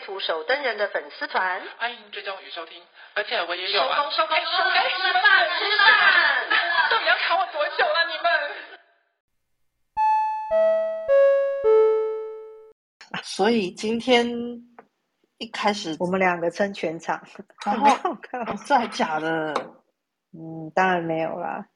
[0.00, 2.82] 图手登人的粉丝团，欢迎追踪与收听，
[3.14, 3.96] 而且我也有啊。
[3.96, 5.22] 收工收工收工，吃饭
[5.58, 5.88] 吃饭，
[6.90, 8.30] 到底要卡我多久了你们？
[13.22, 14.26] 所以今天
[15.38, 17.22] 一开始我们两个撑全场，
[17.64, 18.16] 然后
[18.66, 19.54] 真的假的？
[20.32, 21.66] 嗯，当然没有啦。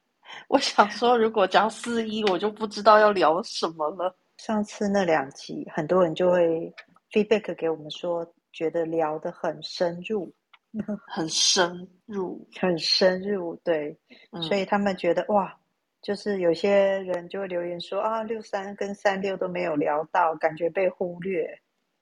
[0.47, 4.15] 我想说，如果讲四一，我就不知道要聊什么了。
[4.37, 6.73] 上次那两集，很多人就会。
[7.15, 10.29] Feedback 给我们说，觉得聊得很深入，
[11.07, 13.97] 很深入，很深入，对，
[14.31, 15.57] 嗯、所以他们觉得哇，
[16.01, 21.47] 就是有些人就会留言说啊，六三跟三六都没有聊到，感觉被忽略，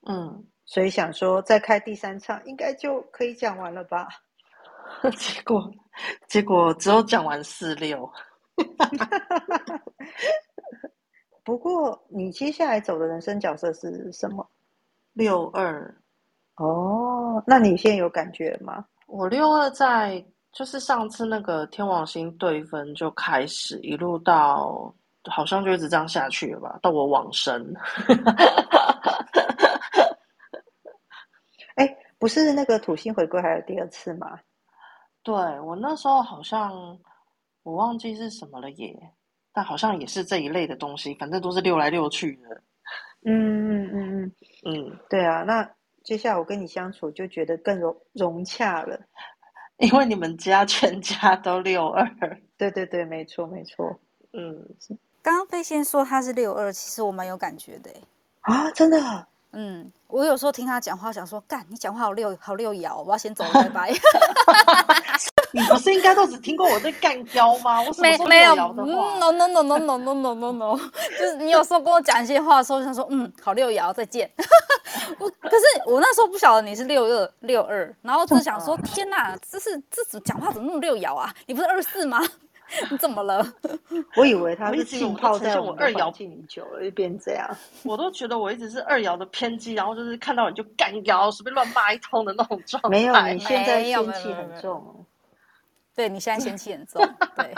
[0.08, 4.08] 嗯，所以想说再开第三场，应该就可以讲完了吧？
[5.16, 5.72] 结果
[6.26, 8.10] 结果只有讲完四六，
[11.44, 14.50] 不过你接下来走的人生角色是什么？
[15.14, 15.94] 六二，
[16.56, 18.84] 哦，那你现在有感觉吗？
[19.06, 24.94] 我六二在就是上次那个天王星对分就开始一路到，
[25.30, 27.74] 好像就一直这样下去了吧，到我往生。
[31.76, 34.38] 哎，不是那个土星回归还有第二次吗？
[35.22, 36.98] 对，我那时候好像
[37.62, 39.12] 我忘记是什么了耶，
[39.52, 42.60] 但好像也是这一类的东西，反正都是溜来溜去的。
[43.24, 44.32] 嗯嗯嗯嗯。
[44.66, 45.68] 嗯，对啊，那
[46.02, 48.98] 接下来我跟你相处就觉得更融融洽了，
[49.78, 52.06] 因为你们家全家都六二，
[52.56, 53.98] 对对对，没错没错，
[54.32, 54.66] 嗯，
[55.22, 57.90] 刚刚飞仙说他是六二，其实我蛮有感觉的，
[58.42, 63.92] 啊，真的，嗯，我有时候听他讲话，想说，干，你讲话好六好六爻，我要先走了，拜拜。
[65.54, 67.80] 你不是应该都只听过我在干胶吗？
[67.80, 68.72] 我什么时候聊的话？
[68.72, 70.76] 没没有，no no no no no no no no no，
[71.16, 74.28] 就是你有时候跟我讲一些话的时候，想说嗯，好六爻，再见。
[75.18, 81.32] 我可是我那时候不晓得你是六二六二，然后就想说天哪，这是这怎么讲话怎么那么六爻啊？
[81.46, 82.20] 你不是二四吗？
[82.90, 83.46] 你怎么了？
[84.16, 87.48] 我以为他是浸泡在我二爻境里久了，就变这样。
[87.84, 92.88] 我都觉得我一直是二爻的偏激，然后就是看到你就干爻，随便乱骂一通的那种状态。
[92.88, 95.06] 没有，你现在仙气很重。
[95.94, 97.02] 对，你现在仙气很重，
[97.36, 97.54] 对。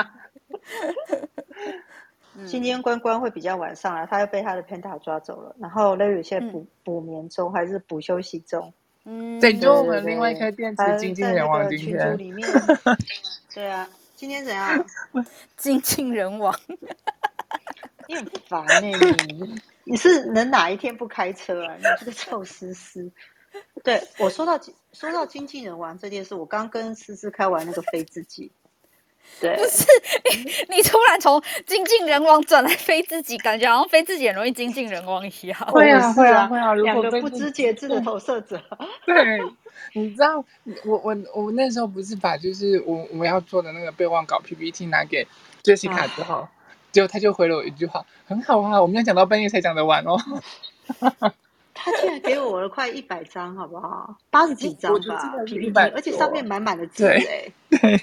[2.46, 5.56] 今天关关会比较晚上来，他又被他的 Panda 抓走了。
[5.58, 8.72] 然后 Larry 现在补补眠中还是补休息中？
[9.04, 12.46] 嗯，对，就我们另外一开电池精尽人王群组里面。
[13.54, 14.84] 对啊，今天怎样？
[15.56, 16.54] 精尽人亡。
[18.06, 18.98] 你很烦呢，
[19.28, 21.74] 你你是能哪一天不开车啊？
[21.78, 23.10] 你这个臭思思。
[23.82, 24.58] 对，我说到
[24.98, 28.50] 说到经纪人玩这件事，我刚跟思思开完那个飞自己。
[29.40, 29.84] 对，不是
[30.68, 35.60] 你，你突然从精尽人亡转来飞自己，感觉好像飞自己很容易精尽人亡一样。
[35.66, 36.72] 会啊，会啊，会啊！
[36.74, 38.62] 两个不知节制的投射者。
[39.04, 39.42] 对，
[39.94, 40.42] 你知道，
[40.86, 45.26] 我我我那时候不是把就是我我要做的那个备忘稿 PPT 拿给
[45.62, 46.48] Jessica 之后，
[46.92, 50.16] 结果他就回了我一句话：“很好啊，我们要讲到半夜才讲得完哦。
[51.78, 54.16] ”他竟然给我了快一百张，好不好？
[54.30, 57.20] 八十几张吧，PPT，而且上面满满的字哎。
[57.70, 58.00] 对，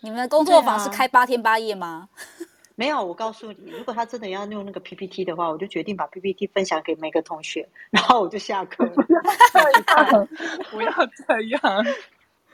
[0.00, 2.08] 你们的工作坊是开八天八夜吗？
[2.74, 8.92] 没有，我告诉你，如果他真的要用那个 PPT 的话，我就决定把 PPT 分享给每个同学，然后我就下课了。
[10.72, 10.90] 不要
[11.26, 11.86] 这样。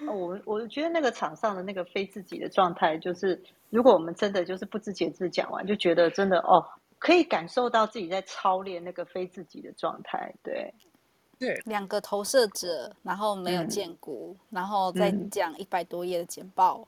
[0.07, 6.65] 我我觉得那个场上的那个非自己的状态，就是如果我们真的就是不知节制讲完，就觉得真的哦。
[6.99, 10.75] 可以感受到自己在操练那个非自己的状态，对，
[11.39, 16.87] 对，两个投射者，然后没有见骨，嗯、然后再讲一百多页的简报，嗯、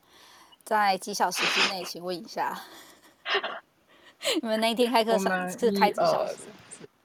[0.65, 2.61] 在几小时之内，请问一下，
[4.43, 6.37] 你们那一天开课上是开几小时？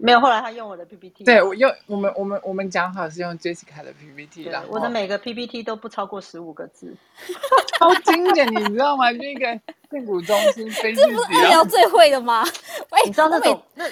[0.06, 1.24] 没有，后来他用我的 PPT。
[1.24, 4.64] 对，我用我们我们我们讲好是用 Jessica 的 PPT 啦。
[4.70, 6.96] 我的每个 PPT 都不超过十五个字，
[7.80, 9.12] 超精简，你知道吗？
[9.12, 9.60] 那个
[9.90, 11.10] 荐骨中心非 自己。
[11.12, 12.44] 这不是二爻最会的吗？
[12.92, 13.86] 喂，你知道那种那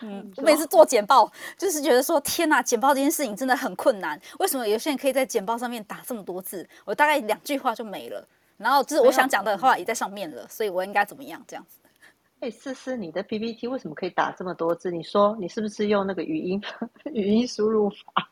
[0.00, 4.20] 嗯，我每次做简报，就是觉得说天哪，简报这件事情真的很困难。
[4.38, 6.68] 为什么有些人可以在简报上面打这么多字？
[6.84, 8.26] 我大概两句话就没了，
[8.58, 11.78] 然后就是我想讲的话也在上面了，所以我应该怎么样这样子？
[12.44, 14.90] 哎，思思，你的 PPT 为什么可以打这么多字？
[14.90, 16.60] 你说你是不是用那个语音
[17.14, 18.28] 语音输入法？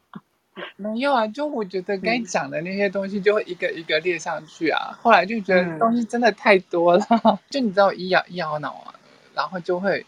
[0.77, 4.91] 没有啊，就我觉得该讲的那些东西就会一个一个列上去啊。
[4.91, 8.93] 嗯、后来就觉得东西真的太多了，嗯、 就你知道一摇一摇脑啊，
[9.35, 10.05] 然后就会，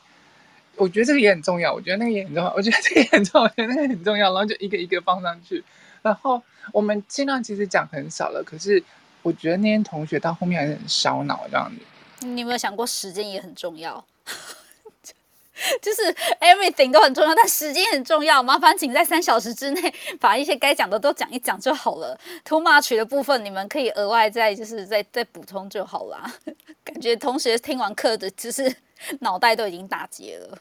[0.77, 5.65] 我觉得这个也很重要，我觉得那个也很重要，我觉得这个也很重要，我觉得那个很重要，然后就一个一个放上去。
[6.03, 6.43] 然后
[6.75, 8.85] 我们尽量其实讲很少了，可是
[9.23, 11.81] 我觉得那些同学到后面还是很烧脑这样子。
[12.25, 14.05] 你有没有想过时间也很重要？
[15.81, 16.03] 就是
[16.41, 18.43] everything 都很重要，但时间很重要。
[18.43, 22.19] 麻烦请在三小时之内把一些该讲的都讲一讲就好了。
[22.45, 26.29] Too much 的部分你们可以额外再就是再再补充就好啦。
[26.83, 28.75] 感觉同学听完课的，就是
[29.21, 30.59] 脑袋都已经打结了。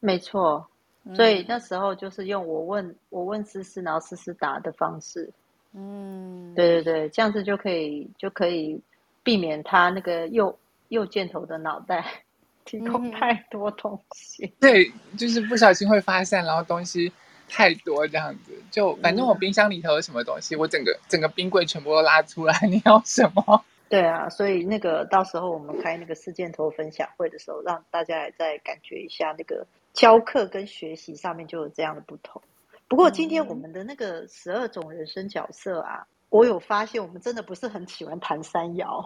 [0.00, 0.66] 没错，
[1.14, 5.30] 所以那时候就是用我问我问思思，然后思思答的方式。
[5.74, 8.78] 嗯，对对对，这样子就可以就可以
[9.22, 10.58] 避免他那个右
[10.92, 12.24] 右箭头的脑袋。
[12.64, 17.12] 提供太多东西，嗯，对，就是不小心会发现，然后东西
[17.48, 23.64] 太多这样子，就反正我冰箱里头有什么东西，嗯、我整个整个冰柜全部都拉出来， 你要什么？
[23.88, 32.40] 对啊，所以那个到时候我们开那个四箭头分享会的时候，让大家来再感觉一下那个教课跟学习上面就有这样的不同。
[32.86, 39.04] 不过今天我们的那个十二种人生角色啊，嗯、我有发现我们真的不是很喜欢谈三爻。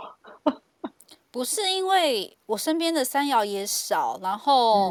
[1.36, 4.90] 不是因为我身边的山瑶也少，然后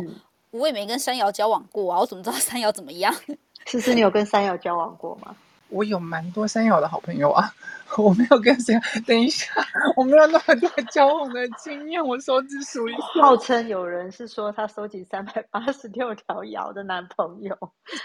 [0.51, 3.12] 我也没跟山瑶交往过啊，我怎么知道山瑶怎么样？
[3.65, 5.36] 思思，你有跟山瑶交往过吗？
[5.75, 7.54] 我有蛮多三友的好朋友啊，
[7.98, 8.74] 我没有跟谁。
[9.06, 9.51] 等一下，
[9.98, 13.22] 我没有那么多交往的经验，我手指数一下。
[13.22, 17.54] 号称有人是说他收集三百八十六条爻的男朋友。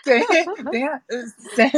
[0.05, 0.20] 对，
[0.64, 1.17] 等一下，呃，
[1.55, 1.70] 谁？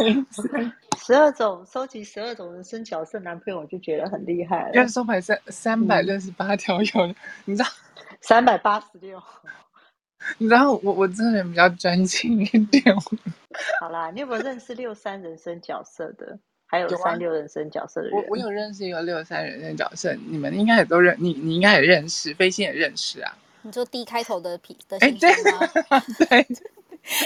[1.05, 4.71] 十二种收集十二种人生角色男朋友，我就觉得很厉害了。
[4.73, 7.69] 要收买三三百六十八条爻，嗯、你知道？
[8.23, 9.23] 三百八十六。
[10.39, 12.83] 你知道我我这个人比较专情一点。
[13.81, 16.39] 好啦，你有没有认识六三人生角色的？
[16.67, 18.17] 还有三六人生角色的人？
[18.17, 23.37] 我我有认识一个六三人生角色，你们应该也都认，你你应该也认识，飞仙也认识啊。
[23.63, 26.01] 你说 D 开头的皮的先生吗？
[26.29, 26.47] 对。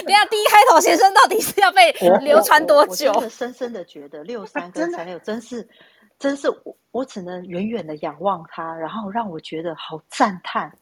[0.03, 1.91] 等下 D 开头先生到底是要被
[2.21, 3.11] 流传多久？
[3.11, 5.67] 我真的深深的觉得六三跟三六真是，
[6.17, 10.75] 真是我我只能远远的仰望他，然后让我觉得好赞叹，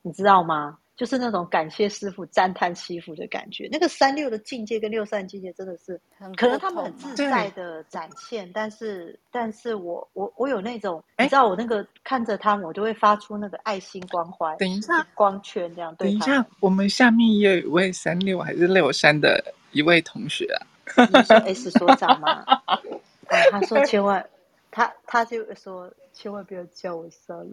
[0.00, 0.78] 你知道吗？
[0.98, 3.68] 就是那种感谢师傅、赞叹师傅的感觉。
[3.70, 5.98] 那个三六的境界跟六三境界真的是，
[6.36, 14.56] 可能他们很自在的展现，但是，但是我我我有那种，欸、你知道，我那个看着他们，我就会发出那个爱心光环。
[14.58, 15.94] 等一下，光圈这样。
[15.94, 20.66] 对，等一下，我们下面也有一位三六还是六三的一位同学啊。
[20.96, 22.42] 你说 S 所长吗？
[22.66, 22.82] 啊，
[23.52, 24.28] 他说千万，
[24.72, 27.52] 他他就说千万不要叫我三六。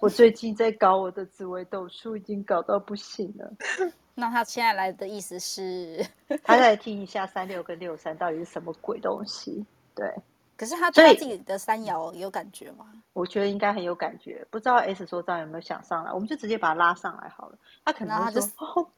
[0.00, 3.52] 我最近在搞我的紫微斗数，已经搞到不行了。
[4.14, 6.04] 那他现在来的意思是，
[6.44, 9.64] 他再来听一下三六跟六三到底是什么鬼东西？
[9.94, 10.12] 对。
[10.56, 12.86] 可是他对他自己的三爻有感觉吗？
[13.12, 14.44] 我觉得应该很有感觉。
[14.50, 16.12] 不知道 S 所长有没有想上来？
[16.12, 17.58] 我们就直接把他拉上来好了。
[17.84, 18.88] 他可能会说：“哦，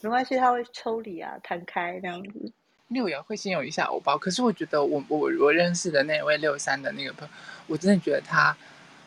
[0.00, 2.52] 没关系，他会抽离啊，摊开这样子。”
[2.86, 7.34] 六爻会先有一下偶包，可是我觉得我我我认识的那位六三的那个朋友，
[7.66, 8.56] 我真的觉得他。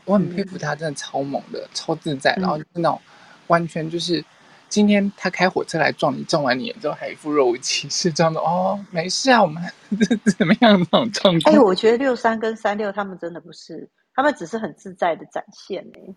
[0.05, 2.99] 我很佩服他，真的超猛的，嗯、超自在，然后就是那种
[3.47, 4.23] 完全就是，
[4.67, 9.61] 今天他开火车来撞你，撞完你之后还一副若无其事这样的哦，没事啊，我们
[10.37, 11.51] 怎么样那种状态？
[11.51, 16.15] 哎，我觉得六三跟三六他们真的不是，他们只是很自在的展现呢，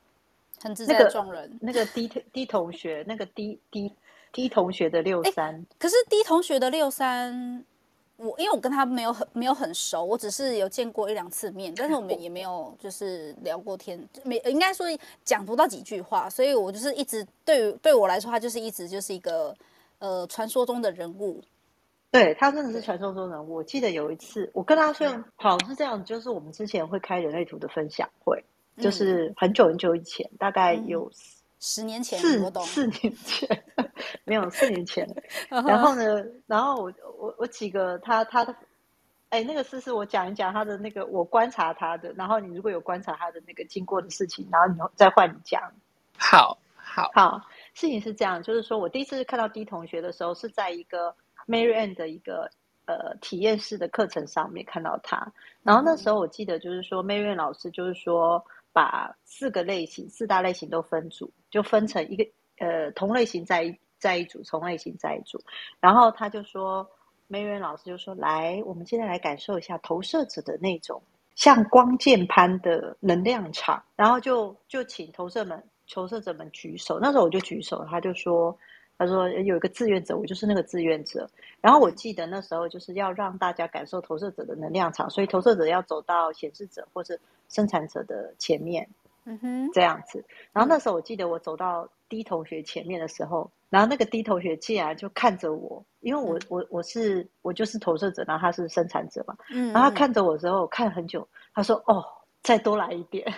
[0.63, 1.59] 很自在的撞人。
[1.61, 3.93] 那个 D D 同学，那个低低
[4.33, 7.65] 低同学的六三，可是低同学的六三。
[8.17, 14.87] 我因为我跟他没有很没有很熟，我只是有见过一两次面，但是我们也没有 就是聊过天，没应该说
[15.25, 19.55] 讲不到几句话，所以我就是一直对于对我来说，他就是一直就是一个
[19.99, 21.43] 呃传说中的人物。
[22.11, 23.55] 对，他真的是传说中的人物。
[23.57, 28.45] 我记得有一次我跟他说，好像是这样，就是我们之前会开人类图的分享会，
[28.79, 31.11] 就是很久很久以前，大概有。
[31.67, 33.65] 十年前，四四年前，
[34.25, 35.09] 没有四年前。
[35.49, 38.55] 然后呢，然后我我我几个他他的，
[39.31, 45.73] 哎，那个事是我讲一讲他的那个我观察他的，然后你如果有观察他的那个经过的事情，然后你再换你讲。
[46.19, 47.41] 好，好，好。
[47.73, 51.17] 事情是这样，就是说我第一次看到 D 同学的时候，是在一个
[51.47, 52.51] Mary Ann 的一个
[52.85, 55.33] 呃体验式的课程上面看到他。
[55.63, 58.45] 然后那时候我记得就是说 Mary Ann 老师就是说。
[58.75, 62.27] 把四个类型、四大类型都分组，就分成一个
[62.59, 65.41] 呃同类型在一在一组，同类型在一组。
[65.79, 66.85] 然后他就说，
[67.29, 71.01] 梅园老师就说：“来，我们现在来感受一下投射者的那种
[71.37, 76.99] 像光键般的能量场。”然后就就请投射们、投射者们举手。
[77.01, 78.59] 那时候我就举手，他就说
[78.99, 81.31] ：“他说有一个志愿者，我就是那个志愿者。
[81.61, 87.17] 然后我记得那时候就是要让大家感受投射者的能量场，所以投射者要走到显示者或者
[87.49, 88.89] 生产者的前面，
[89.25, 90.25] 嗯哼，这样子。
[90.53, 102.05] 然后那时候我记得我走到 D 同学前面的时候，然后那个 D 同学竟然就看着我，因为我我我是我就是投射者，然后他是生产者嘛，嗯，然后他看着我的时候，我看很久，他说：“哦，
[102.43, 103.27] 再多来一点。”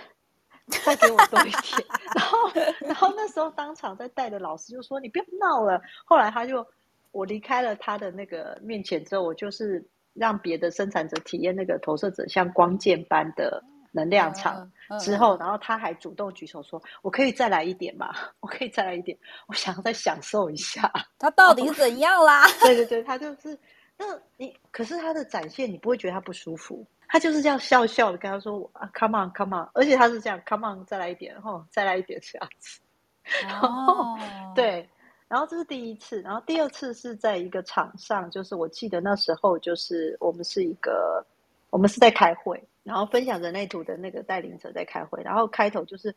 [0.84, 2.38] 再给我多一点，然后，
[2.80, 6.66] 然后那时候当场在带的老师就说：“你不要闹了。”后来他就，
[7.12, 13.62] 我离开了他的那个面前之后，我就是让别的生产者体验那个投射者像光剑般的
[13.92, 18.14] 能量场之后，然后他还主动举手说：“我可以再来一点吗？
[18.40, 19.16] 我可以再来一点，
[19.46, 22.44] 我想要再享受一下。”他到底是怎样啦？
[22.62, 23.58] 对对对，他就是
[23.96, 24.04] 那
[24.36, 26.86] 你，可是他的展现你不会觉得他不舒服。
[27.08, 32.80] 他就是这样笑笑的跟他说：“啊，come on，come on。”而且他是这样，“come on”，再来一点，然后再来一点这样子。
[33.42, 34.18] 然后、oh.
[34.54, 34.88] 对，
[35.28, 41.24] 然后这是第一次，然后第二次是在一个场上，就是我记得那时候就是我们是一个，
[41.70, 46.14] 我们是在开会，然后分享人类图的那个带领者在开会，然后开头就是。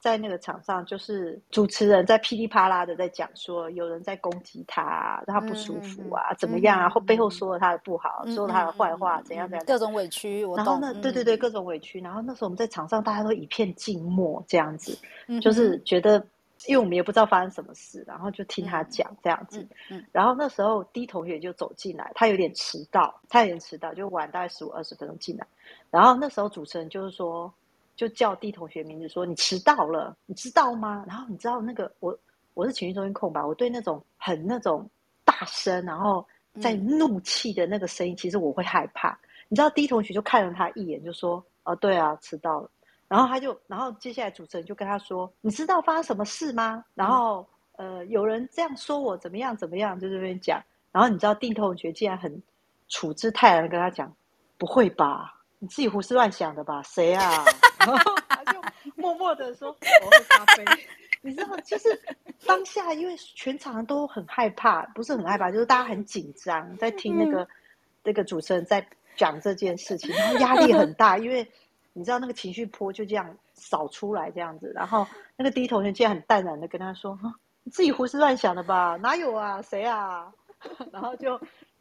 [0.00, 6.88] 在那个场上，就是主持人在噼里啪啦的在讲说，有人在攻击他，让他不舒服啊，嗯、怎么样啊？
[6.88, 9.66] 后、嗯、背后说了他的不好，嗯、说了他的坏话，嗯、怎样怎样？
[9.66, 10.46] 各种委屈。
[10.56, 12.00] 然后呢，对对对，各种委屈。
[12.00, 14.96] 然后那时候我们在场上，大家都一片静默，这样子，
[15.26, 16.24] 嗯、就是觉得，
[16.66, 19.60] 因为我们也不知道发生什么事，然后就听他讲这样子。
[19.90, 25.46] 嗯嗯、然后那时候 D 同学就走进来，他有点迟到，他有点迟到，就晚大概十五二十分钟进来。
[25.90, 27.52] 然后那时候主持人就是说。
[27.98, 31.04] 就叫 D 同学名字说，你迟到了，你知道吗？
[31.08, 32.16] 然后你知道那个我
[32.54, 34.88] 我是情绪中心控吧，我对那种很那种
[35.24, 36.24] 大声，然后
[36.60, 39.18] 在怒气的那个声音，其实我会害怕。
[39.48, 42.70] 你知道 D 同学就看了他一眼，就说：“哦，对啊，迟到了。”
[43.08, 50.62] 然后他就，然后接下来主持人就跟他说：“你知道发生什么事吗？”然后呃，有人这样说我怎么样怎么样，就这边讲。
[50.92, 52.42] 然后你知道 D 同学竟然很
[52.88, 54.14] 处之泰然的跟他讲
[54.58, 56.82] ：“不会吧？”你自己胡思乱想的吧？
[56.82, 57.44] 谁啊？
[57.80, 58.60] 然后他就
[58.94, 59.68] 默默的说：
[60.04, 60.64] “我喝咖啡。”
[61.20, 62.00] 你知道，就是
[62.46, 67.48] 当下，因为全场都很害怕，不是很害怕，就是大家很紧张，在听那个、嗯、
[68.04, 68.86] 那个主持人在
[69.16, 71.46] 讲这件事情，然后压力很大，因为
[71.98, 74.72] 你知道那个情绪波就这样扫出来这样子。
[74.74, 77.18] 然后那个第一同学竟然很淡然的跟他说
[77.64, 78.96] ：“你自己胡思乱想的吧？
[79.02, 79.60] 哪有啊？
[79.60, 80.32] 谁啊？”
[80.92, 81.38] 然后就。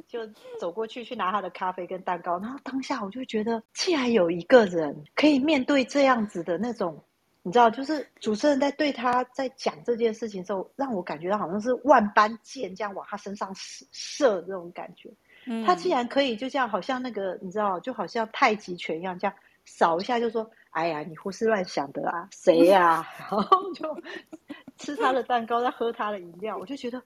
[0.07, 0.25] 就
[0.57, 6.97] 走过去去拿他的咖啡跟蛋糕，然后当下我就觉得，既然有一个人可以面对这样子的那种，
[7.43, 15.11] 你知道，就是主持人在对他在讲这件事情的时候，让我感觉到好像是万般箭这样往他身上射射这种感觉。
[15.45, 19.35] 嗯，他既然可以就这样，好像那个你知道，就好像太极拳一样，这样
[19.67, 23.07] 扫一下就说：“哎呀，你胡思乱想的啊，谁呀、啊？
[23.29, 23.95] ”然后就
[24.79, 26.99] 吃他的蛋糕，再喝他的饮料，我就觉得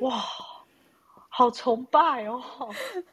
[0.00, 0.10] 哇。
[1.30, 2.42] 好崇拜哦！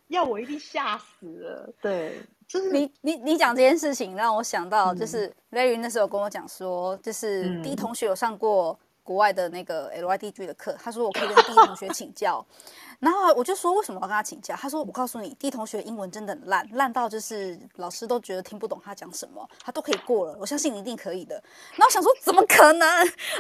[0.08, 1.72] 要我一定吓死了。
[1.80, 12.46] 对，就是你你你讲这件事情，让我想到，就是 Larry 那时候跟我讲说，就是第一同学有上过国外的那个 LYDG 的课，他说我可以跟 D 同学请教。
[12.98, 14.56] 然后我就说，为什么要跟他请教？
[14.56, 20.36] 他说，我告诉你，D 同学英文真的很烂，烂到就是老师都觉得听不懂他讲什么，他都可以过了。
[20.40, 21.36] 我相信你一定可以的。
[21.76, 22.88] 然后我想说，怎么可能？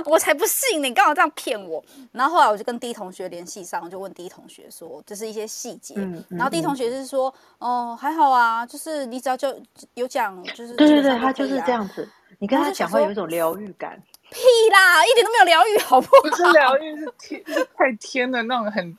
[0.06, 1.84] 我才不信你干嘛这样骗我？
[2.12, 5.96] 然后后来我就跟 D 同学联系上，我就问 D 同学说，就是一些细节。
[5.98, 9.58] 嗯嗯、然后 D 同学就是说，哦，还好啊，就是你只要就
[9.94, 12.08] 有讲，就是对对对，他就是这样子。
[12.40, 13.98] 你跟他讲话有一种疗愈感。
[14.36, 16.22] 屁啦，一点都没有疗愈，好不好？
[16.24, 18.98] 不是疗愈，是天，是太天的那种，很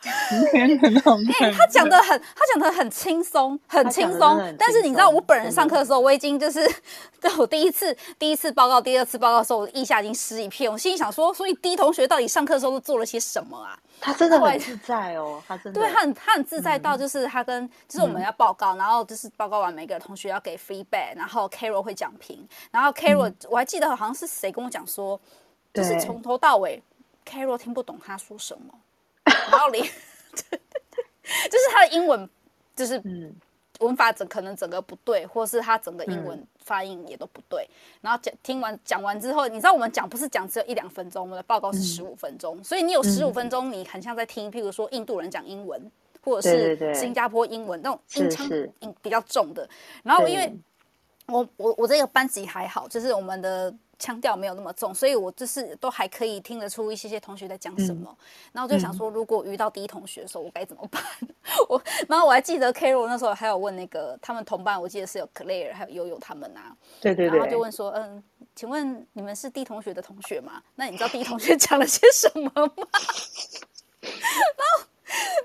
[0.50, 1.22] 天的那种。
[1.38, 4.56] 哎，他讲的很，他讲的很轻松，很轻松。
[4.58, 6.66] 但是你知道，我本人上课的时候，我已经就是，
[7.20, 10.72] 对我第一次第一次报告，第二次报告的时候，我腋下已经湿一片。
[10.72, 13.78] 我心里想说，所以 D 同学到底上课的时候都做了些什么啊？
[14.00, 15.80] 他真的很自在哦，他真的。
[15.80, 25.20] 对，他很他很自在到，就是他跟就是我们要报告，然后就是报告完，每个同学要给 feedback，然后 Carol 会讲评，然后 Carol 我还记得好像是谁跟我讲说。
[25.76, 26.82] 就是从头到尾
[27.26, 28.72] ，Carol 听不懂他说什么，
[29.24, 29.84] 然后连，
[30.32, 32.28] 就是他的英文
[32.74, 33.02] 就是
[33.80, 37.68] 文法整可能整个不对，或是他整个英文发音也都不对。
[38.00, 45.90] 然后讲听完讲完之后，你知道我们讲不是讲只有一两分钟，我们的报告是十五分钟，所以你有十五分钟，你很像在听，譬如说印度人讲英文，
[46.22, 48.48] 或者是新加坡英文那种音腔
[48.80, 49.68] 音比较重的。
[50.02, 50.50] 然后因为
[51.26, 53.74] 我我我这个班级还好，就是我们的。
[53.98, 58.08] 腔调没有那么重，所以我就是都还可以听得出一些些同学在讲什么。
[58.10, 58.16] 嗯、
[58.52, 61.02] 然后我就想说，如果遇到 D 同学的时候，我该怎么办？
[61.68, 66.76] 我然后我还记得 Carol 那时候还有问那个他们同伴，我记得是有 Claire 还有悠悠他们啊。
[67.00, 67.38] 对对对。
[67.38, 68.22] 然后就问说，嗯，
[68.54, 70.62] 请问你们是 D 同学的同学吗？
[70.74, 72.72] 那你知道 D 同学 讲了些什么吗？
[74.02, 74.84] 然后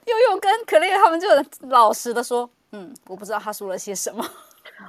[0.06, 1.28] 悠悠跟 Clare 他们就
[1.70, 4.24] 老实的说，嗯，我不知道他说了些什么。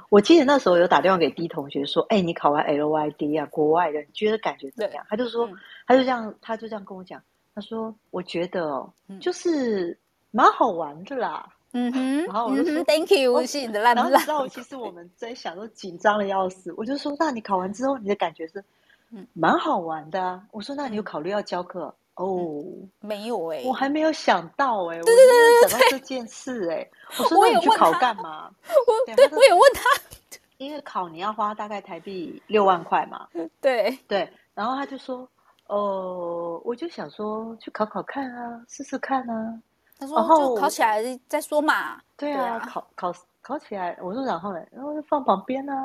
[0.09, 5.55] 我记得那时候有打电话给 D 同学说：“哎、欸，你考完 LYD 啊，国外的，你觉得感觉怎么样？”他就说、嗯，
[5.87, 7.21] 他就这样，他就这样跟我讲，
[7.55, 9.97] 他说：“我觉得哦，嗯、就是
[10.31, 16.71] 蛮好玩的啦。”嗯哼，然后我就说、嗯、：“Thank you，谢谢你的烂。”然后你知道，其实我们在想都紧张的要死。
[16.77, 18.63] 我就说：“那你考完之后，你的感觉是，
[19.09, 22.63] 嗯，蛮好玩的、啊。”我说：“那你有考虑要教课？”哦，
[22.99, 26.91] 没有哎、欸，我还没有想到哎、欸，对对对对，我没有想到这件事哎、欸。
[27.19, 28.51] 我说：“那你去考干嘛？”
[28.87, 33.27] 我对，我有问他，因为考你要花大概台币六万块嘛。
[33.59, 35.27] 对对，然后他就说
[35.67, 39.59] ：“哦、呃，我就想说去考考看啊，试试看啊。”
[39.99, 41.99] 他说：“就考起来再说嘛。
[42.15, 44.63] 对”对啊，考考考起来，我说然后呢？
[44.71, 45.75] 然后就放旁边啊。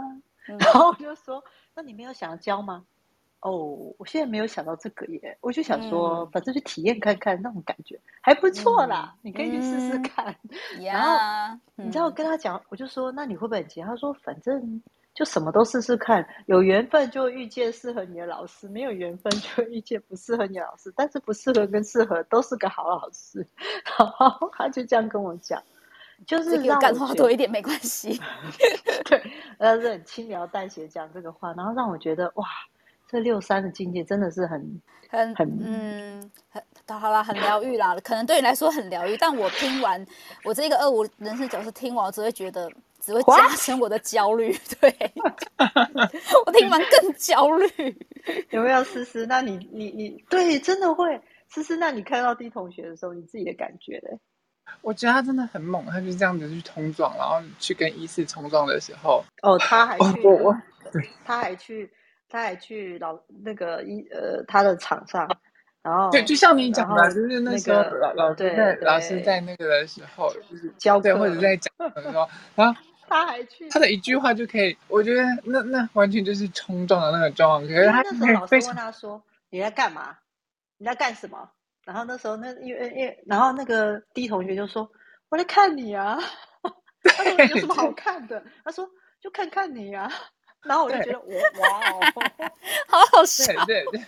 [0.48, 1.42] 嗯、然后我就说
[1.74, 2.84] ：“那你没有想要教吗？”
[3.40, 10.34] 哦，我现在没有想到这个耶，我就想说，嗯、反正去体验看看那种感觉还不错啦，嗯、你可以去试试看。
[10.76, 11.16] 嗯、 然后、
[11.76, 13.80] 嗯、你知道我跟他讲，我就说，那你会不会很急？
[13.80, 14.82] 他说，反正
[15.14, 20.92] 就什么都试试看，有缘分就遇见适合你的老师，没有缘分就 遇见不适合你的老师。
[20.96, 23.46] 但是不适合跟适合都是个好老师。
[23.96, 25.62] 然后他就这样跟我讲，
[26.26, 28.20] 就是让我干话多一点没关系。
[29.04, 29.22] 对，
[29.60, 32.44] 他是很轻描淡写讲这个话，然后让我觉得哇。
[33.10, 36.62] 这六三的境界真的是很很很嗯很
[37.00, 37.96] 好啦，很疗愈啦。
[38.04, 40.04] 可能对你来说很疗愈，但我听完
[40.44, 44.54] 我这个二五人生角色听完，我只会觉得只会加深我的焦虑。
[44.80, 44.94] 对，
[46.44, 47.66] 我听完更焦虑。
[48.50, 49.24] 有没有思思？
[49.26, 51.76] 那你你你对真的会思思？
[51.76, 54.18] 那你看到 D 同学的时候，你自己的感觉嘞？
[54.82, 60.54] 我觉得他真的很猛，他就是这样子去冲撞，然后去跟一四冲撞的时候，哦，他还去，哦、
[60.92, 61.90] 对，他还去。
[62.28, 65.28] 他还去老那个一呃他的场上，
[65.82, 77.62] 然后对，就像你讲的，就是那时候老老师在老师在那个的时候，就是教对或者在讲的时候， 然后他还去，他的一句话就可以，我觉得那那完全就是冲撞的那个状况。
[77.66, 80.18] 可是他那时候老师问他说：“你在干嘛？
[80.76, 81.50] 你在干什么？”
[81.86, 84.90] 然后那时候那因为因为然后那个 D 同学就说
[85.30, 86.18] ：“我在看你啊。
[87.02, 88.86] ”他说：“有什么好看的？”他说
[89.22, 90.12] ：“就看看你啊。”
[90.62, 92.50] 然后我就觉得我哇哦，
[92.88, 93.52] 好好笑。
[93.64, 94.04] 对对对。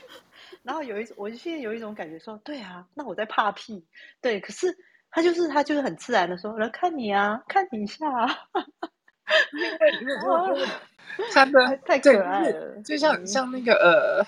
[0.62, 3.84] 然后有一种，我现在有一种感觉说，对啊，那我在怕屁。
[4.20, 4.76] 对，可是
[5.10, 8.38] 他就是他就是很自然的说，来看你啊，看你一下啊。
[9.52, 10.66] 因为因为我觉得
[11.32, 14.26] 他的太可爱了，就像像那个呃，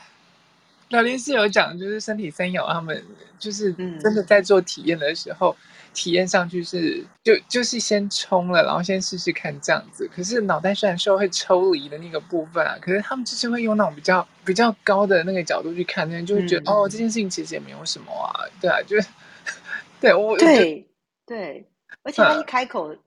[0.89, 3.05] 聊天室有讲，就是身体三友他们
[3.39, 5.57] 就是真的在做体验的时候。
[5.59, 10.09] 嗯体验上去是就就是先冲了，然后先试试看这样子。
[10.15, 19.09] 可是脑袋虽然说会抽离的那个部分啊，可是他们就是会用那种比较比较高的那个角度去看，那就会觉得、嗯、哦，这件事情其实也没有什么啊，对啊，就是
[20.01, 20.89] 对我对
[21.27, 21.67] 对，
[22.03, 22.99] 而且他一开口，嗯、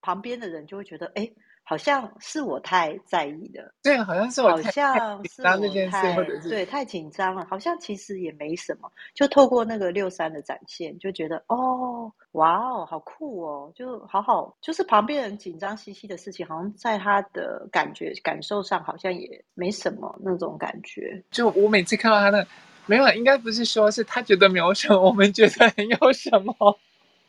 [0.00, 1.22] 旁边的人就会觉得哎。
[1.22, 1.32] 诶
[1.66, 7.46] 好像是我太在意了，对，好像是我太好像是我太这件事，对太紧张了。
[7.48, 21.24] 好像其实也没什么，就透过那个六三的展现，就觉得哦，哇哦，好酷哦，就好好，就是旁边人紧张兮兮的事情，好像在他的感觉感受上，好像也没什么那种感觉。
[21.30, 22.46] 就我每次看到他那，
[22.84, 26.54] 没有，应该不是说是他觉得没有什么，我们觉得很有什么。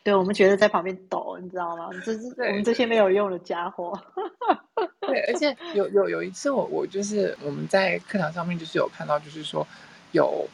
[0.06, 1.90] 对，我们觉得在旁边抖，你知道吗？
[2.04, 3.92] 这是我们这些没有用的家伙。
[5.00, 9.66] 对，而且有有有一次我，我我就是我们在课堂上面就是有看到，就是说
[10.12, 10.48] 有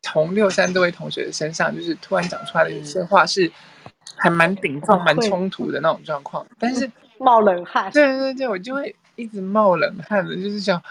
[0.00, 3.52] 从六三这位同学的身上，就是突然讲出来的一些话是
[4.16, 7.92] 还蛮顶撞、蛮冲突的那种状况，但是冒冷汗。
[7.92, 10.82] 对对对，我就会一直冒冷汗的，就是想，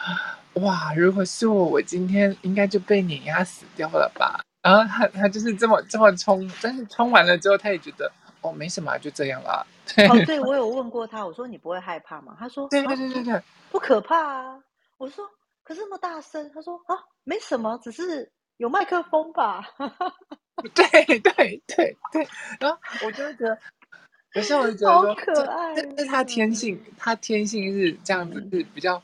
[0.54, 4.42] 哇，如果是我，我今天应该就被碾压死掉了吧。
[4.70, 9.66] 然后他他就是这么这么冲，但是冲完了之后，他也觉得哦没什么，就这样啦。
[10.10, 12.36] 哦， 对，我有问过他，我说你不会害怕吗？
[12.38, 14.60] 他说对对对对对，不可怕啊。
[14.98, 15.26] 我说
[15.64, 19.66] 可是那么大声，他说啊没什么，只是有麦克风吧。
[20.76, 21.20] 对对
[21.66, 22.28] 对对，
[22.60, 23.58] 然后我就会觉得，
[24.34, 29.02] 有时候我就觉得说好可爱，但是他天性，他天性是这样子，是比较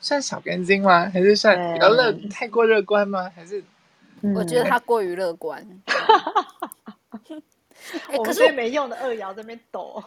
[0.00, 1.08] 算小干净吗？
[1.12, 3.30] 还是算比较乐太过乐观吗？
[3.36, 3.62] 还是？
[4.34, 5.66] 我觉得他过于乐观。
[8.10, 10.02] 欸、 可是没用的二爻这边抖。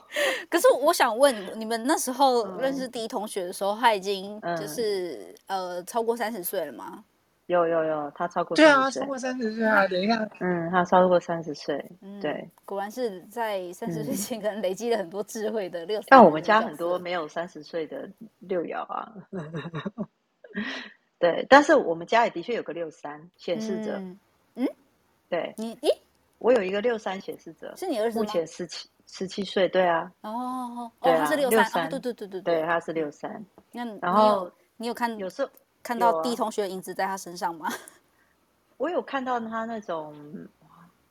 [0.50, 7.04] 可是我想问你们，那时候认识第一同学的时候，他已经就是、嗯、呃超过三十岁了吗？
[7.45, 9.88] 有有有，他超过对啊，超过三十岁啊。
[9.88, 11.84] 等一下，嗯，他超过三十岁。
[12.22, 16.00] 对，果然是在三十岁前可能累积了很多智慧的六。
[16.08, 18.08] 但我们家很多没有三十岁的
[18.39, 19.13] 六爻啊。
[21.20, 24.20] 对，但是我们家里的确有个六三显示者，嗯，
[24.56, 24.68] 嗯，
[25.30, 25.94] 对，你咦，
[26.38, 28.26] 我有一个六三显示者，是你儿子吗？
[28.26, 30.10] 目前十七十七岁，对啊。
[30.22, 33.46] 哦，对啊，他是六三，对对对对对，他是六三。
[33.72, 35.50] 那然后你有看有时候
[35.84, 37.68] 看到 D 同学的影子在他身上吗？
[38.78, 40.16] 我有看到他那种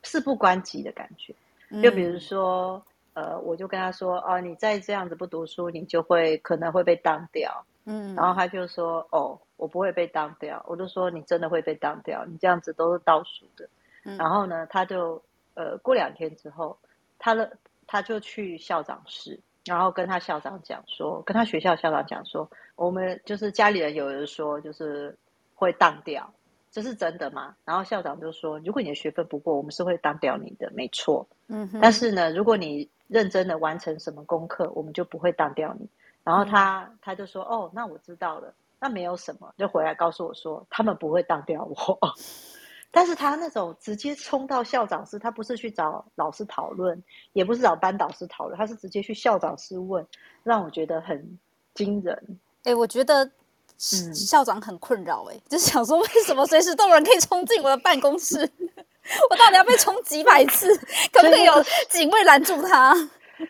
[0.03, 1.35] 事不关己的感觉，
[1.83, 7.63] 就比如说，呃，我就跟他说，哦，你再这样子不读书，你就会可能会被当掉。
[7.85, 10.65] 嗯，然后他就说，哦，我不会被当掉。
[10.67, 13.69] 我就说，你真的会被当掉，你这样子都是倒数的。
[14.17, 16.79] 然后呢，他就呃过两天之后，
[17.19, 25.15] 他的他就去校长室，然后跟他校长讲说，跟他学校校长讲说，我们就是家里人有人说就是
[25.55, 26.33] 会当掉，
[26.71, 27.55] 这是真的吗？
[27.65, 31.27] 然后校长就说，如果你的学分不过，我们是会当掉你的，没错。
[31.49, 35.89] 嗯，但是呢，如果你认真的完成什么功课，我们就不会当掉你。
[36.25, 41.99] 然后他、嗯、他就说，哦，那我知道了，那没有什么，就回来告诉我说，他们不会当掉我。
[42.91, 47.03] 但是他那种直接冲到校长室，他不是去找老师讨论，
[47.35, 50.07] 也不是找班导师讨论，他是直接去校长室问，
[50.43, 51.39] 让我觉得很
[51.75, 52.17] 惊人。
[52.65, 53.31] 哎、欸，我觉得
[53.77, 58.39] 校长很困扰，哎，就想说为什么随时都有人可以冲进我的办公室，
[59.31, 60.75] 我到底要被冲几百次？
[61.13, 61.53] 可不可以有
[61.91, 62.95] 警卫拦住他？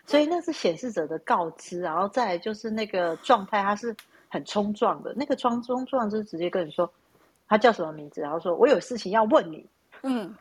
[0.05, 3.97] 所以那是显示者的告知，然后再来就是那个状态，他是
[4.29, 6.91] 很冲撞的，那个冲冲撞就是直接跟你说。
[7.51, 8.21] 他叫什么名字？
[8.21, 9.67] 然后说：“我有事情要问你。”
[10.05, 10.37] 嗯，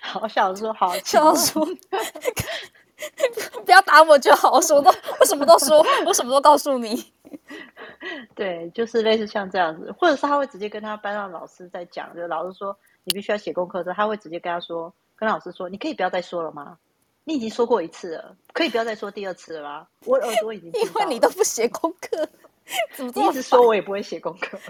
[0.00, 1.66] 好，校长说：“好，校长说，
[3.62, 4.52] 不要打我就好。
[4.52, 7.12] 我什么都，我什么都说，我什么都告诉你。
[8.34, 16.78] ”对，就是类似像这样子，或者是他会直接跟他班上老师在讲，就老师说你必须要写功课的时候，他会直接跟他说，跟老师说：“你可以不要再说了吗？
[17.24, 19.86] 你已经说过一次了，可以不要再说第二次了吗？
[20.06, 20.72] 我耳朵已经……
[20.80, 22.26] 因为你都不写功课，
[22.94, 24.58] 怎么一直说我也不会写功课。”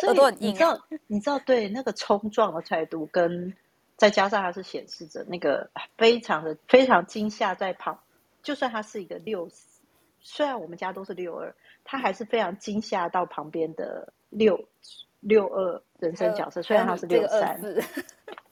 [0.00, 3.52] 所以你知道，你知道，对那个冲撞的态度，跟
[3.96, 7.98] 再加上他是显示着那个非常的非常惊吓在旁，
[8.42, 9.48] 就算他是一个六，
[10.20, 14.58] 虽然我们家都是六二，他还是非常惊吓到旁边的六
[15.20, 16.62] 六二人生角色。
[16.62, 17.60] 虽然他是六三，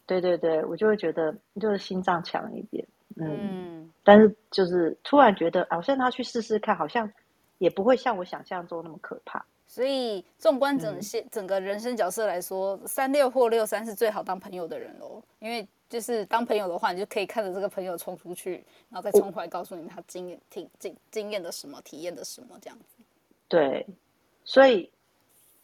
[0.07, 2.87] 对对对，我就会觉得就是心脏强一点，
[3.17, 7.11] 嗯，嗯，但是就是突然觉得，好像他去试试看，好像
[7.65, 9.43] 也不会像我想象中那么可怕。
[9.67, 15.23] 所以，纵观整些整个人生角色来说，三六或六三是最好当朋友的人喽。
[15.41, 23.03] 因为就是当朋友的话，你就可以看着这个朋友冲出去，然后再冲回来告诉你他经验、经经经验的什么、体验的什么这样子。
[23.49, 23.87] 对，
[24.45, 24.91] 所以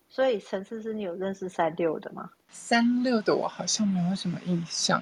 [0.09, 2.31] 所以陈思思，你有认识三六的吗？
[2.49, 4.99] 三六的我好像没有什么印象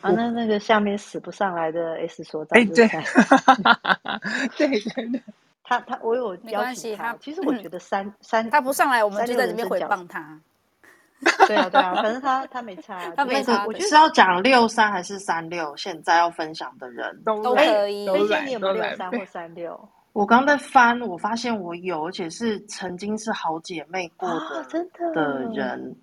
[0.00, 0.10] 啊。
[0.10, 2.88] 那那个下面死不上来的 S 所长，哎， 对，
[4.58, 5.22] 对对对。
[5.70, 10.40] 他他我有邀请他，其实我觉得三、嗯、三他不上来，我们就在里面回放他。
[11.46, 13.64] 对啊对啊，反正他他没差，他没差。
[13.68, 18.04] 我觉得是要讲六三还是三六，现在要分享的人都可以。
[18.04, 19.88] 推荐你有没有六三或三六？
[20.12, 25.96] 我刚在翻，我发现我有，而且是曾经是好姐妹过的，真的的人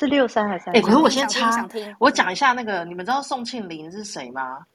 [0.00, 0.82] 是六三还是三六？
[0.82, 1.64] 哎，可是我先插，
[2.00, 4.66] 我讲一下那个，你们知道宋庆龄是谁吗？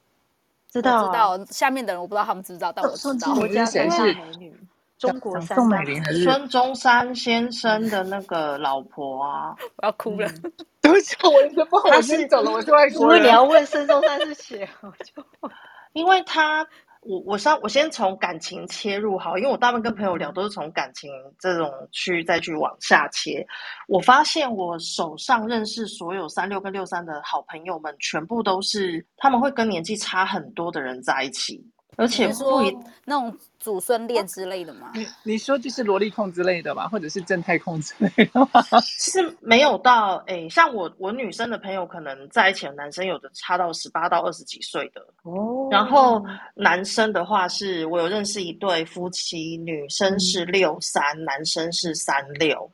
[0.71, 3.33] 知道，知道下面的人我不知道他们知不知道，但我知道。
[3.35, 4.59] 我家谁是美女？
[4.97, 9.55] 中国宋美龄还是孙中山先生的那个老婆啊？
[9.77, 10.27] 我要哭了，
[10.81, 13.15] 对不起，我一个不好意思走了，我就爱哭了。
[13.17, 15.23] 因为你要问孙中山是谁，我就
[15.93, 16.67] 因为他。
[17.07, 23.45] 我我先我先从感情切入好，因为我大部分跟朋友聊都是从感情这种去再去往下切。
[23.87, 31.63] 我发现我手上认识所有三六跟六三的好朋友们，全部都是他们会跟年纪差很多的人在一起。
[31.97, 34.91] 而且会那种祖孙恋之类的吗？
[34.93, 36.87] 你你说就是萝莉控之类的吧？
[36.87, 38.49] 或者是正太控之类的吗？
[38.85, 45.67] 是没有到诶、欸，像我我女生的朋友，可能在一起的男生有的差到十八到二十几岁的哦。
[45.71, 46.23] 然后
[46.55, 52.71] 男生的话是，是我有认识一对夫妻，女生是六三、嗯，男生是三六。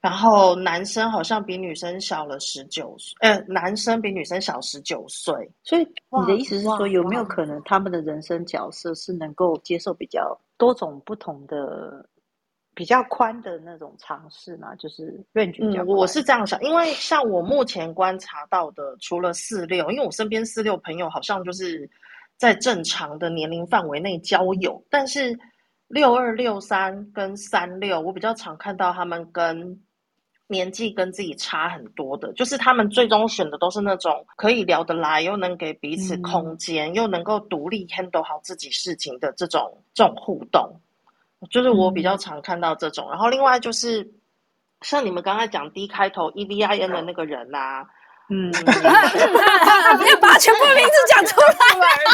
[0.00, 5.34] 然后男生好像比女生小了十九岁，呃，男生比女生小十九岁。
[5.64, 12.08] 所以你的意思是说，有没有可能他们的人生角色是能够接受比较多种不同的、
[12.76, 14.68] 比较宽的那种尝试呢？
[14.78, 15.82] 就是 range 比较。
[15.82, 21.90] 嗯，我是这样想，因为像我目前观察到的，除了四六，因为我身边四六朋友好像就是
[22.36, 25.36] 在正常的年龄范围内交友，但是
[25.88, 29.82] 六二、六三跟三六，我比较常看到他们跟。
[30.48, 40.80] 年纪跟自己差很多的，就是他们最终选的都是那种可以聊得来，又能给彼此空间，嗯、又能够独立 handle 好自己事情的这种这种互动，
[41.50, 43.06] 就是我比较常看到这种。
[43.08, 44.10] 嗯、然后另外就是
[44.80, 47.84] 像你们刚才讲 D 开头 E V I N 的那个人啊，
[48.30, 51.56] 嗯， 不要把全部名字讲出来，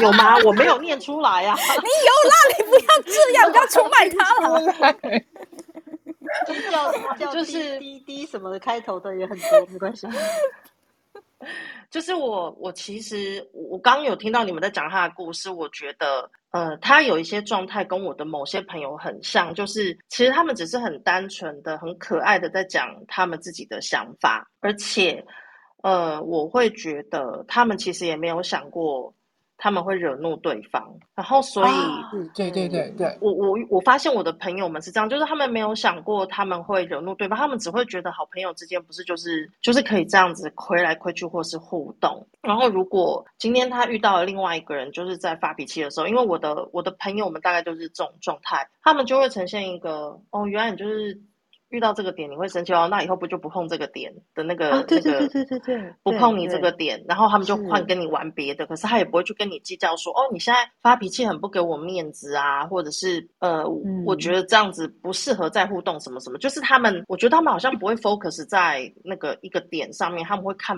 [0.03, 0.37] 有吗？
[0.45, 1.57] 我没有念出来呀、啊。
[1.59, 4.61] 你有啦，你不要这样， 不要出卖他了。
[6.45, 10.07] 叫叫就是滴滴什么的开头的也很多，没关系。
[11.91, 25.25] 就是我，我其实我刚刚有听到你们在讲他的故事，我觉得，呃，他有一些状态跟我的某些朋友很像，就是其实他们只是很单纯的、很可爱的在讲他们自己的想法，而且，
[25.83, 29.15] 呃，我会觉得他们其实也没有想过。
[29.57, 42.27] 他们会惹怒对方，然后所以，啊、对对对对，我我我发现我的朋友们是这样，就是他们没有想过他们会惹怒对方，他们只会觉得好朋友之间不是就是就是可以这样子亏来亏去或是互动。
[42.43, 51.21] 然后如果今天他遇到了另外一个人，就是在发脾气的时候，因为我的我的朋友们大概就是这种状态，他们就会呈现一个哦，原来你就是。
[51.75, 70.77] 遇到这个点你会生气哦，那以后不就不碰这个点的那个、啊、对对对对对对，不碰你这个点，然后他们就换跟你玩别的，可是他也不会去跟你计较说哦，你现在发脾气很不给我面子啊，或者是呃、嗯，我觉得这样子不适合再互动什么什么，就是他们，我觉得他们好像不会 focus 在那个一个点上面，他们会看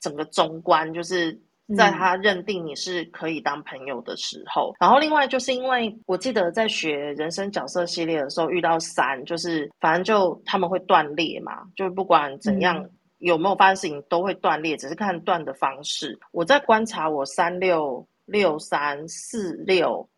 [0.00, 1.38] 整个中观，就是。
[1.76, 16.18] 在他认定你是可以当朋友的时候，嗯，然后另外就是因为我记得在学人生角色系列的时候遇到三，就是反正就他们会断裂嘛，就不管怎样，嗯，有没有发生事情都会断裂，只是看断的方式。
[16.30, 20.08] 我在观察我三六六三四六。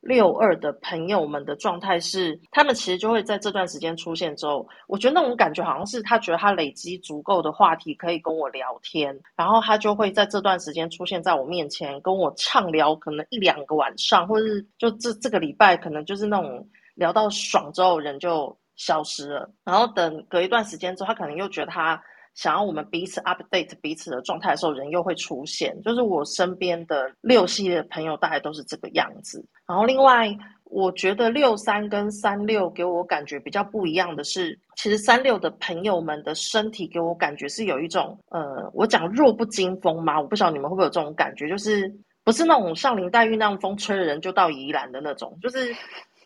[0.00, 22.02] 六二的朋友们的状态是，他们其实就会在这段时间出现之后，我觉得那种感觉好像是他觉得他累积足够的话题可以跟我聊天，然后他就会在这段时间出现在我面前跟我畅聊，可能一两个晚上，或者是就这这个礼拜可能就是那种聊到爽之后人就消失了，然后等隔一段时间之后，他可能又觉得他。
[22.34, 25.78] 想要我们彼此 update 彼此的状态的时候，人又会出现。
[25.82, 29.44] 就是我身边的六系的朋友，大概都是这个样子。
[29.66, 40.20] 然后另外，我觉得六三跟三六给我感觉比较不一样的是，其实三六的朋友们的身体给我感觉是有一种，呃，我讲弱不禁风吗？
[40.20, 41.92] 我不晓得你们会不会有这种感觉，就是
[42.24, 45.74] 不是那种像林黛玉那样风吹的人就到宜兰的那种，就是。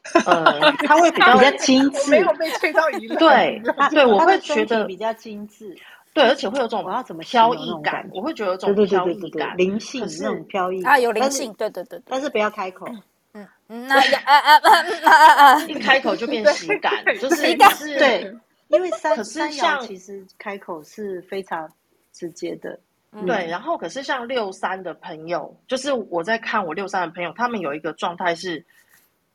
[0.27, 3.17] 呃，他会比较，比较精致，没有被吹到一路。
[3.17, 5.75] 对，对，我会觉得比较精致。
[6.12, 12.87] 对，而且会有种我要怎么飘逸感，我会觉得有种飘逸感，灵性那种飘逸啊，有灵性，对对对，但是不要开口，
[13.33, 14.71] 嗯嗯，那啊啊啊
[15.05, 17.55] 啊啊， 一开口就变喜感，就是
[17.99, 18.31] 对，
[18.69, 21.67] 因为三可是像其实开口是非常
[22.12, 22.79] 直接的，
[23.27, 23.47] 对。
[23.47, 28.62] 然后可是像六三的朋友，就是我在看我六三的朋友，他们有一个状态是。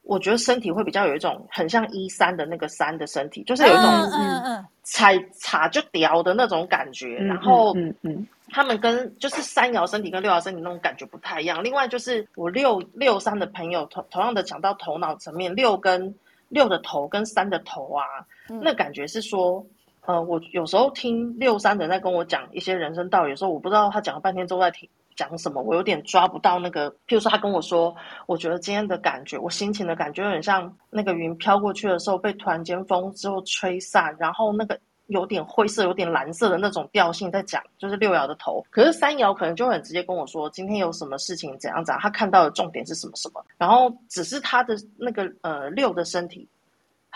[0.03, 7.15] 我觉得身体会比较有一种很像一三的那个三的身体，就是有一种嗯嗯踩踩就掉的那种感觉。
[7.15, 11.63] 然后嗯嗯，他们跟就是三爻身体跟六爻身体那种感觉不太一样。
[11.63, 16.15] 另外就是我六六三的朋友同同样的讲到头脑层面，六跟
[16.47, 18.03] 六的头跟三的头啊，
[18.47, 19.63] 那感觉是说，
[20.05, 24.89] 呃，我有时候听六三的在跟我讲一些人生道理的时候，我不知道他讲了半天都在听。
[25.15, 25.62] 讲什么？
[25.62, 26.89] 我有点抓不到那个。
[27.05, 27.93] 譬如说，他跟我说，
[28.25, 38.65] 我觉得今天的感觉，我心情的感觉，有点像那个云飘过去的时候，被突然间风之后吹散，然后那个有点灰色、有点蓝色的那种调性在讲，就是六爻的头。
[38.69, 43.45] 可是三爻可能就很直接跟我说，今天有什么事情怎样怎样，他看到的重点是什么什么。
[43.57, 46.47] 然后只是他的那个呃六的身体，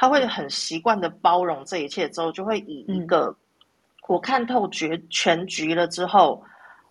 [0.04, 3.36] 他会很习惯的包容这一切之后，就会以一个、嗯、
[4.10, 6.44] 我看透绝全局了之后。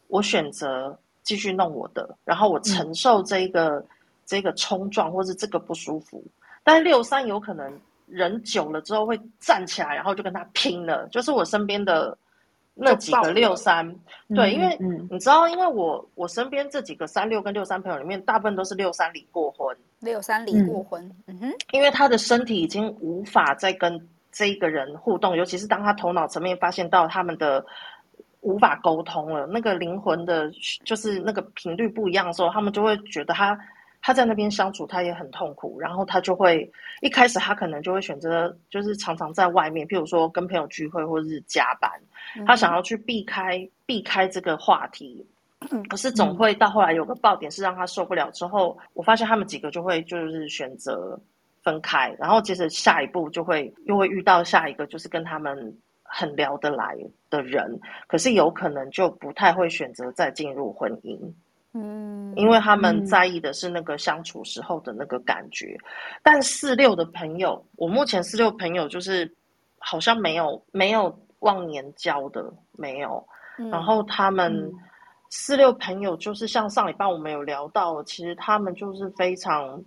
[0.08, 3.86] 我选择继续弄我的，然后我承受这个、嗯、
[4.24, 6.24] 这个冲撞或是这个不舒服。
[6.64, 11.06] 但是六三有可能人久了之后会站起来，然后就跟他拼了。
[11.08, 12.16] 就是我身边的
[12.74, 13.94] 那几个六三，
[14.34, 14.76] 对，因为
[15.10, 27.64] 你知道，因为我我身边这几个三六跟六三朋友里面，大部分都是六三离过婚，六三离过婚，嗯哼，因为他的身体已经无法再跟这一个人互动，尤其是当他头脑层面发现到他们的。
[28.44, 30.50] 无法沟通了，那个灵魂的，
[30.84, 33.56] 就是那个频率不一样的时候，他们就会觉得他
[34.02, 41.90] 他在那边相处，他也很痛苦，然后他就会一开始他可能就会选择，就是常常在外面，譬如说跟朋友聚会或者是加班，
[42.46, 45.24] 他想要去避开避开这个话题，
[45.88, 51.18] 可是总会到后来有个爆点是让他受不了之后，我发现他们几个就会就是选择
[51.62, 55.74] 分开，然后接着下一步就会又会遇到下一个，就是跟他们。
[56.14, 56.94] 很聊得来
[57.30, 61.18] 的人，可是有可能就不太会选择再进入婚姻，
[61.74, 65.74] 嗯，因为他们在意的是那个相处时候的那个感觉。
[65.78, 65.84] 嗯、
[66.22, 69.34] 但四六的朋友，我目前四六朋友就是
[69.78, 73.26] 好像没有没有忘年交的，没有，
[73.58, 74.70] 嗯、然后他们
[75.30, 79.82] 四六朋友就是像上礼拜我们有聊到，其实他们就是非常，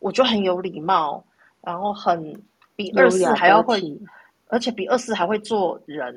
[0.00, 1.24] 我觉得很有礼貌，
[1.62, 2.42] 然后很
[2.76, 3.80] 比二四还要会，
[4.52, 6.14] 而且比二四还会做人。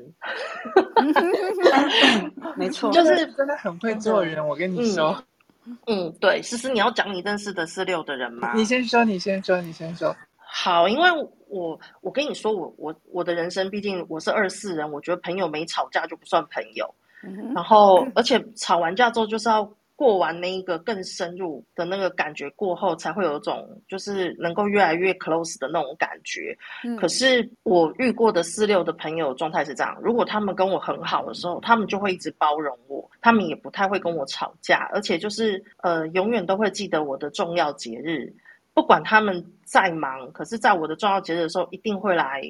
[2.54, 5.16] 没错， 就是真的很会做人，我跟你说。
[5.64, 8.52] 嗯，嗯对，思思，你要讲你认识的四六的人吗？
[8.54, 10.14] 你先说，你先说，你先说。
[10.36, 11.10] 好，因为
[11.48, 16.94] 我我跟你说，我我我的人生，毕竟我是二四人，我觉得朋友没吵架就不算朋友。
[17.24, 26.56] 嗯、然后，而且吵完架之后，就是要过完那一个更深入的那个感觉过后，才会有一种就是能够越来越 close 的那种感觉。
[26.84, 38.32] 嗯、可是我遇过的四六的朋友状态是这样：如果他们跟我很好的时候，他们就会一直包容我，他们也不太会跟我吵架，而且就是呃，永远都会记得我的重要节日。
[38.74, 42.42] 不管他们再忙，可是在我的重要节日的时候，一定会来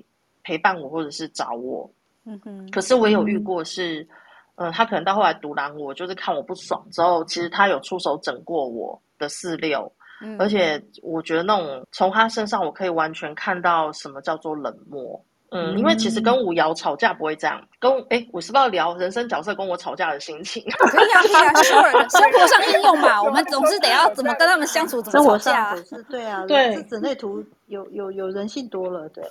[0.42, 1.88] 陪伴我，或者是找我。
[2.24, 2.68] 嗯哼。
[2.72, 4.08] 可是我有遇过是，嗯、
[4.56, 9.90] 呃，他可能到后来独揽我，就是看我不爽之后，其实他有出手整过我的四六。
[10.20, 10.36] 嗯。
[10.38, 15.22] 而且我觉得那种从他身上，我可以完全看到什么叫做冷漠。
[15.52, 20.60] 嗯，因为其实跟五瑶吵架不会这样，跟哎，我是不是要聊人生角色跟我吵架的心情？
[20.70, 25.76] 可以啊，可以啊，生活上应用嘛， 我们总是得要怎么跟他们相处，怎么吵架啊？
[25.88, 29.22] 是，对啊，对，整类图有有有人性多了，对，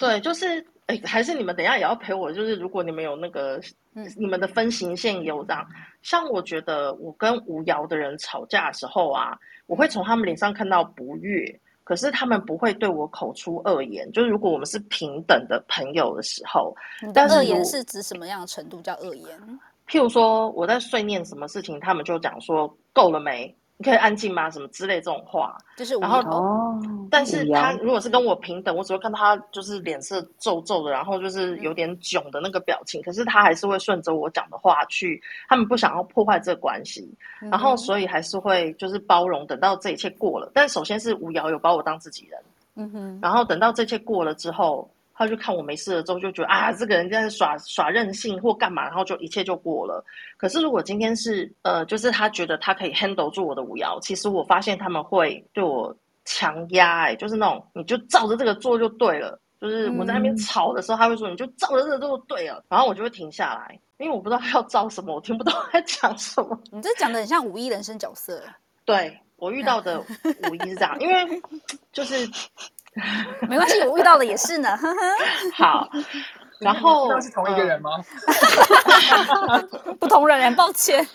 [0.00, 3.60] 对，就是哎，还是你们等一下也要陪我，就是如果你们有那个，
[3.94, 5.66] 嗯，你们的分形线有这样，
[6.02, 11.60] 像我觉得我跟无聊的人吵架的时候啊，我会从他们脸上看到不悦。
[11.82, 16.74] 可是他们不会对我口出恶言，就是如果我们是平等的朋友的时候，
[17.14, 19.38] 但是恶言是指什么样的程度叫恶言？
[19.86, 23.56] 譬如说我在碎念什么事情，他们就讲说够了没？
[23.78, 24.48] 你可以安静吗？
[24.50, 37.06] 什么之类这种话，就是然后哦，但是他如果是跟我平等，我只会看到他就是脸色皱皱的，然后就是有点囧的那个表情，可是他还是会顺着我讲的话去，他们不想要破坏这个关系，
[37.50, 40.50] 然后所以还是会就是包容，等到这一切过了。
[40.54, 42.40] 但首先是吴瑶有把我当自己人，
[42.76, 44.88] 嗯哼，然后等到这一切过了之后。
[45.18, 50.04] 他就看我没事了之后，就觉得啊，这个人在耍耍任性或干嘛，然后就一切就过了。
[50.36, 59.40] 可是如果今天是呃，就是他觉得他可以 handle 住我的五爻，其实我发现他们会对我强压，哎，就是那种你就照着这个做就对了。
[59.58, 66.60] 就是我在那边吵的时候，他会说你就照着这个做就对了，然后我就会停下来，因为我不知道他要照什么，我听不懂他在讲什么。
[66.70, 68.42] 你这讲的很像五一人生角色。
[68.84, 71.42] 对，我遇到的五一是这样，因为
[71.90, 72.28] 就是。
[73.48, 74.76] 没关系，我遇到了也是呢。
[75.54, 75.88] 好，
[76.58, 77.90] 然后那是同一个人吗？
[80.00, 81.06] 不同人，抱歉。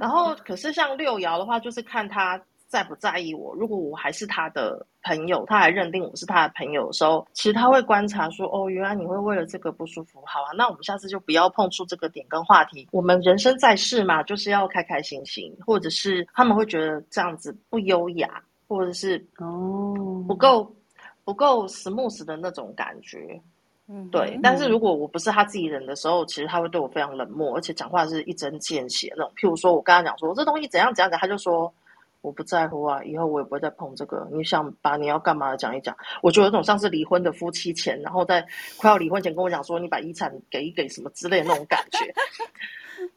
[0.00, 3.54] 然后，可是像六爻的话，就是看他在不在意我。
[3.54, 10.20] 如果我还是他的朋友，他还认定我是他的朋友的时候，其实他会观察说：“哦，原来你会为了这个不舒服。
[10.26, 12.88] 好啊，那我们下次就不要碰触这个点跟话题。
[12.90, 15.56] 我们人生在世嘛，就是要开开心心。
[15.64, 19.94] 或者是他们会觉得这样子不优雅，或者是哦
[20.26, 20.68] 不够。”
[21.24, 23.40] 不够 smooth 的那种感觉，
[23.88, 24.38] 嗯，对。
[24.42, 29.32] 但是如果我不是他自己人的时候，其实他会对我非常冷漠，而且讲话是一针见血那种。
[29.36, 31.72] 譬如说我跟他讲说这东西怎样怎样讲，他就说
[32.20, 34.26] 我不在乎啊，以后我也不会再碰这个。
[34.32, 42.14] 你想把你要干嘛的讲一讲，我就有种像是离婚的夫妻前，然后在快要离婚前跟我讲说你把遗产给一给什么之类的那种感觉。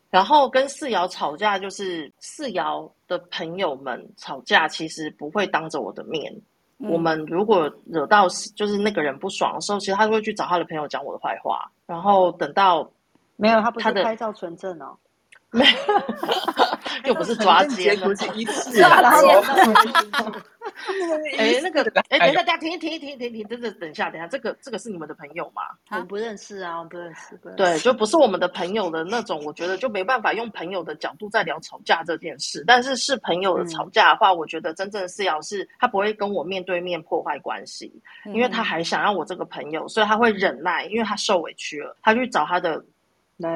[0.09, 6.33] 然后跟四瑶吵架，就是四瑶的朋友们吵架，其实不会当着我的面。
[6.79, 12.89] 嗯、我们如果惹到就是那个人不爽的时候，其实他就会去找他的朋友讲我的坏话，然后等到
[13.35, 15.06] 没有他不是拍照存证哦，没
[17.05, 19.41] 又不是抓奸，不是一次抓奸。
[21.37, 25.61] 哎，那个， 哎，等一下，大家停停停停停，等等，等一下，等一下，这个这个是你们的朋友吗？
[25.97, 27.37] 我不认识啊，我不认识。
[27.55, 32.65] 对，就不是我们的朋友的那种，我觉得就没办法用朋友的角度在聊吵架这件事。
[32.67, 37.91] 但是是朋友的吵架的话，我觉得真正的是要是他不会跟我面对面破坏关系，
[38.25, 42.83] 因为他还想要我这个朋友，所以他会忍耐，因为他受委屈了，他去找他的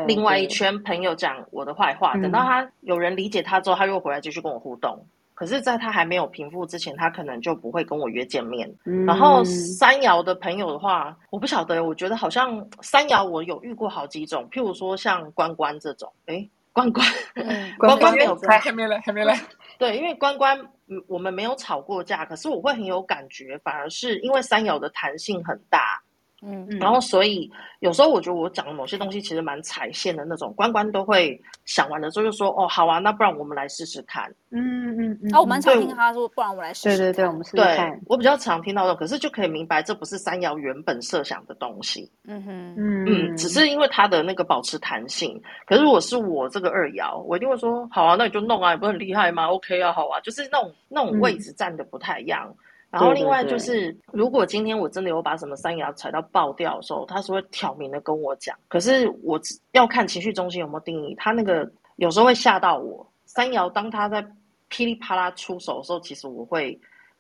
[0.08, 5.06] 另外一圈朋友讲我的坏话，等到他有人理解他之后，他又回来继续跟我互动。
[5.34, 8.72] 可是，在他还没有平复之前，他可能就不会跟我约见面。
[8.86, 17.04] 嗯、然后三爻的朋友的话，我不晓得，我觉得好像三爻我有遇过好几种，譬如说像关关这种，诶，关关，
[17.34, 19.36] 嗯、关关没有开，还没来，还没来。
[19.80, 20.60] 对，因为关关，
[21.08, 26.00] 我们没有吵过架，可是我会很有感觉，反而是因为三爻的弹性很大，
[26.44, 34.28] 嗯，然后所以有时候我觉得我讲的某些东西其实蛮踩线的那种，关关都会想完了之后就说哦好啊，那不然我们来试试看。
[34.50, 35.34] 嗯嗯嗯。
[35.34, 36.98] 啊，我蛮常听他说，不然我来试试。
[36.98, 37.92] 对对对，我们试试看。
[37.92, 42.12] 对，我比较常听到的，可是就可以明白这不是三爻原本设想的东西。
[42.26, 45.40] 嗯哼，嗯嗯，只是因为它的那个保持弹性。
[45.68, 52.48] 可是如果是我这个二爻，我一定会说好啊，那你就弄啊，你不是很厉害吗？OK 啊，好啊，就是那种那种位置站的不太一样。
[52.50, 52.56] 嗯
[52.92, 58.54] 然后另外就是，对对对，如果今天我真的有把什么三爻踩到爆掉的时候，他是会挑明的跟我讲。
[58.68, 59.40] 可是我
[59.72, 63.10] 要看情绪中心有没有定义，他那个有时候会吓到我。
[63.26, 64.22] 三爻当他在
[64.68, 66.78] 噼里啪啦出手的时候，其实我会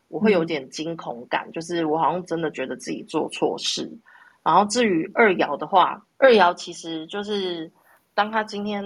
[0.09, 3.89] 我会有点惊恐感，嗯、就是我好像真的觉得自己做错事。
[4.43, 7.71] 然后至于二爻的话，二爻其实就是
[8.13, 8.83] 当他今天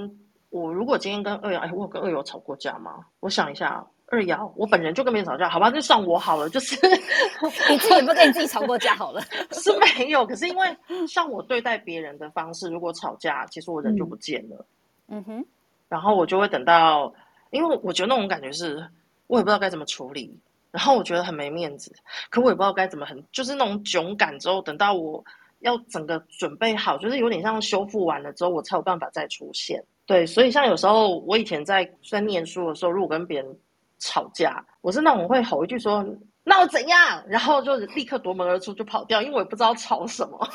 [0.52, 3.04] 我如果今天跟二爻，哎，我有跟二爻吵过架吗？
[3.22, 3.84] 我想一下。
[4.08, 6.76] 二爻，我本人就跟别人吵架，好吧，就算我好了，就是
[7.70, 10.26] 你自己也不跟你自己吵过架好了， 是没有。
[10.26, 10.78] 可是因为
[11.08, 14.66] 像我对待别人的方式，如果吵架，其实我人就不见了。
[15.08, 15.46] 嗯哼，
[15.90, 17.14] 然后我就会等到，
[17.52, 18.88] 因为我觉得那种感觉是，
[19.28, 20.40] 我也不知道该怎么处理，
[20.72, 21.92] 然后我觉得很没面子，
[22.30, 25.24] 可我也不知道该怎么很，就是那种囧感之后，等到我
[25.60, 29.84] 要整个准备好，就是有点像修复完了之后，我才有办法再出现。
[30.06, 33.58] 对，所以像有时候我以前在在念书的时候，如果跟别人
[34.06, 36.06] 吵架，我是那种会吼一句说
[36.46, 40.48] “那我怎样”，然后就立刻夺门而出就跑掉，因为我也不知道吵什么。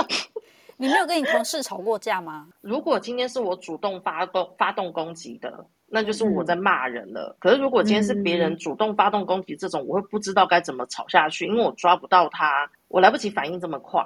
[0.76, 2.48] 你没有跟你同事吵过架吗？
[2.60, 7.34] 如果今天是我主动发动发动攻击的，那就是我在骂人了。
[7.34, 14.04] 嗯、可是如果今天是别人主动发动攻击，这种、嗯、我会不知道该怎么吵下去，因为我抓不到他，我来不及反应这么快。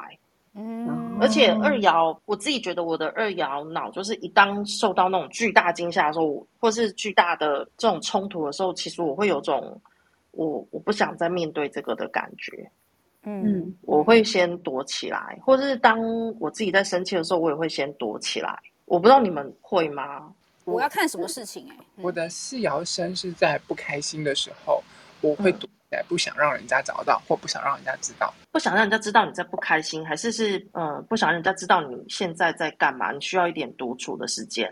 [0.54, 9.80] 嗯，而且二爻，我自己觉得我的二爻脑就是一当受到那种巨大惊吓的时候，或是巨大的这种冲突的时候，其实我会有种
[10.32, 12.68] 我我不想再面对这个的感觉。
[13.22, 16.00] 嗯，我会先躲起来，或者是当
[16.40, 18.58] 我自己在生气的时候，我也会先躲起来。
[18.86, 20.32] 我不知道你们会吗？
[20.64, 22.02] 我要看什么事情哎、欸。
[22.02, 24.82] 我的四爻生是在不开心的时候，
[25.20, 25.68] 我会躲。
[26.08, 33.12] 不想让人家找到，或不想让人家知道，不想让人家知道你在不开心，还是是呃不想让人家知道你现在在干嘛？
[33.12, 34.70] 你需要一点独处的时间。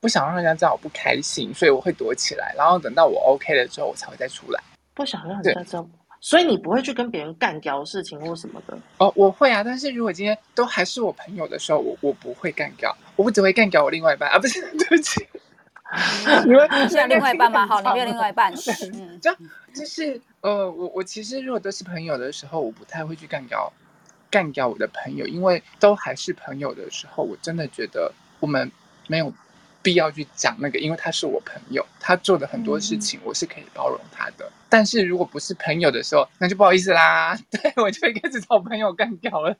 [0.00, 4.62] 不想让人家知道我不开心，所以我会躲起来，然后等到我 OK 了之后，我才会再出来。
[4.94, 5.88] 不想让人家知道，
[6.20, 8.78] 所以你不会去跟别人干掉事情或什么的。
[8.98, 15.26] 哦，我会啊，但是如果今天都还是我朋友的时候，我我不会干掉，我不只会干掉我另外一半啊，不是， 对不起。
[16.44, 17.66] 你们 现在另外一半吗？
[17.66, 18.52] 好，你没有另外一半。
[18.92, 19.30] 嗯，就
[19.74, 23.72] 就是呃，我我其实如果都是朋友的时候，我不太会去干掉
[24.30, 28.70] 干掉我的朋友，因为都还是朋友的时候，我真的觉得我们
[29.06, 29.32] 没有
[29.82, 34.44] 必要去讲那个，因为他是我朋友，他做的很多事情我是可以包容他的。
[34.46, 39.56] 嗯、但是如果不是朋友的时候，那就不好意思啦， 对，我就会开始找朋友干掉了。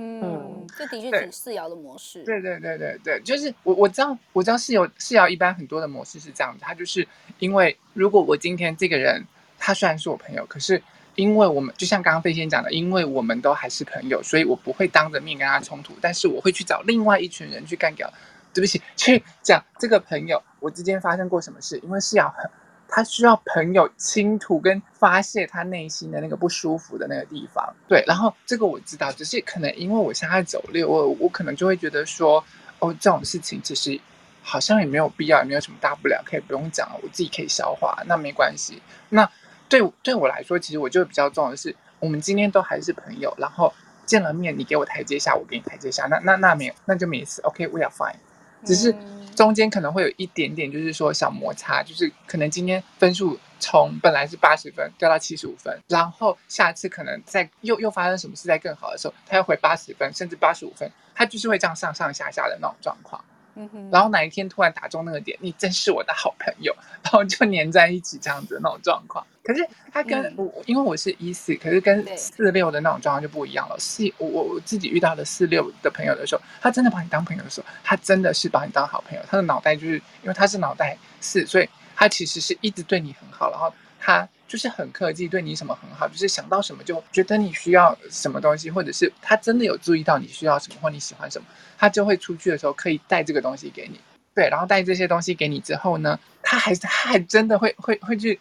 [0.00, 2.22] 嗯，这的确是四爻的模式。
[2.22, 7.06] 对对对对对，就是我我知道我知道四爻四爻一般很多的模式是这样子，他就是
[7.40, 9.24] 因为如果我今天这个人
[9.58, 10.80] 他虽然是我朋友，可是
[11.16, 18.08] 因为我们就像刚刚飞仙讲的，因为我们都还是朋友，所以我不会当着面跟他冲突，但是我会去找另外一群人去干掉，
[18.54, 22.48] 对不起，去讲这个朋友我之间发生过什么事，因为四爻很。
[22.88, 28.02] 他需要朋友倾吐跟发泄他内心的那个不舒服的那个地方，对。
[28.06, 32.42] 然后这个我知道，只是可能因为我现在走六，我我可能就会觉得说，
[32.78, 34.00] 哦，这种事情其实
[34.42, 38.82] 好像也没有必要，也没有什么大不了，可以不用讲了，我自己可以消化，那没关系。
[39.10, 39.30] 那
[39.68, 43.72] 对对我来说，其实我就比较重要的是，我们今天都还是朋友，然后
[44.06, 47.42] 见了面，你给我台阶下，我给你台阶下，那那那没有，那就没事。
[47.42, 48.16] OK，we are fine。
[48.64, 48.94] 只是。
[49.38, 63.24] 中间可能会有一点点，就是说小摩擦，就是可能今天分数从本来是八十分掉到七十五分，然后下次可能再又又发生什么事，在更好的时候，他又回八十分，甚至八十五分，他就是会这样上上下下的那种状况。
[63.54, 63.88] 嗯哼。
[63.92, 66.74] 然后哪一天突然打中那个点，你真是我的好朋友，
[67.04, 69.24] 然后就黏在一起这样子的那种状况。
[69.48, 73.76] 可是他跟我，嗯、因为我是一四，可是跟四六的那种状况就不一样了。
[73.78, 79.24] 四我我自己遇到的四六的朋友的时候，他真的把你当朋友的时候，他真的是把你当好朋友。
[79.26, 91.46] 他的脑袋就是因为他是脑袋四，所以他其实是一直对你很好，然后他就是很客气，对你什么很好，就是想到什么就觉得你需要什么东西，或者是他真的有注意到你需要什么或你喜欢什么，
[91.78, 93.98] 他就会出去的时候可以带这个东西给你。
[94.34, 98.38] 对，然后带这些东西给你之后呢，他还他还真的会会会去。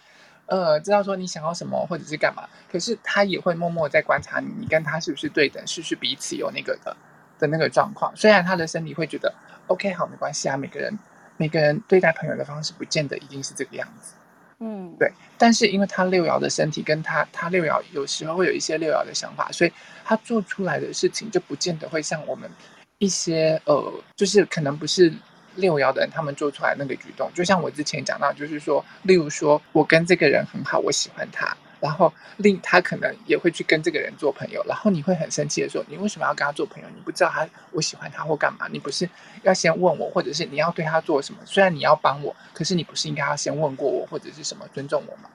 [0.48, 6.96] 呃，知道说你想要什么或者是干嘛，可是他也会默默在观察你，你跟他是不是对等，是不是彼此有那个的
[7.38, 8.12] 的那个状况。
[8.16, 9.34] 虽然他的身体会觉得
[9.68, 10.98] OK 好没关系啊，每个人
[11.38, 14.14] 每个人对待朋友的方式不见得一定是这个样子。
[14.60, 15.12] 嗯，对。
[15.38, 19.72] 但是因为他六爻的身体跟他他六爻有时候会有一些六爻的想法，所以
[20.04, 22.50] 他做出来的事情就不见得会像我们
[22.98, 25.14] 一些呃，就是可能不是
[25.58, 27.30] 六爻的人他们做出来那个举动。
[27.36, 31.56] 就像我之前讲到，就是说，例如说我跟这个人很好，我喜欢他。
[31.80, 36.90] 然后令他可能也会去跟这个人做朋友，然后你会很生气的说：“你为什么要跟他做朋友？
[36.96, 38.68] 你不知道他我喜欢他或干嘛？
[38.72, 39.08] 你不是
[39.44, 41.40] 要先问我，或者是你要对他做什么？
[41.46, 45.30] 虽然你要帮我，可是你不是应该要先问过我，或者是什么尊重我吗？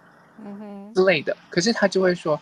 [0.45, 1.37] 嗯哼之类的。
[1.49, 2.41] 可是他就会说：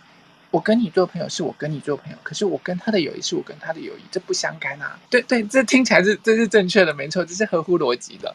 [0.50, 4.98] 我跟你做朋友是我跟你做朋友，可是我跟他的友谊是我跟他的友谊，这不相干啊！
[5.08, 8.34] 对对，这听起来是这是正确的，没错，这是合乎逻辑的，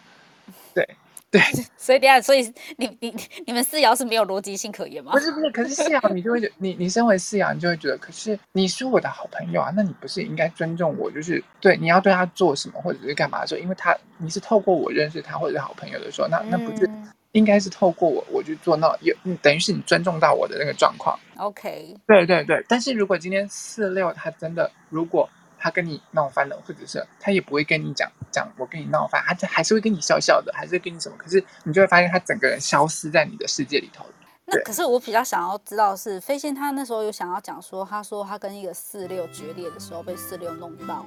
[0.74, 0.88] 对。”
[1.32, 1.42] 对，
[1.76, 3.14] 所以等下，所以你你
[3.46, 5.12] 你们四爻是没有逻辑性可言吗？
[5.12, 11.12] 不是不是，可是四爻你就会觉你你身为四爻，你就会觉得，可是你是我的好朋友啊，那你不是应该尊重我？
[11.12, 16.90] 就是对你要对他做什么或者是干嘛的时候，因为他你是透过我认识他或者是好朋友的时候，那那不是
[17.36, 21.20] 应该是透过我我去做那有等于是你尊重到我的那个状况。
[21.38, 25.30] OK，对对对，但是如果今天四六他真的如果。
[25.58, 31.16] 他跟你闹翻了，或者是他也不会跟你讲讲我跟你闹翻，他还是会跟你笑笑的，还是会跟你什么？
[31.18, 34.06] 可是你就会发现他整个人消失在你的世界里头。
[34.48, 41.06] 那可是我比较想要知道是飞仙他那时候有想要讲说，他说他跟一个四六决裂的时候被四六弄到，